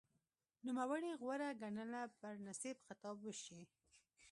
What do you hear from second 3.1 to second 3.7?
وشي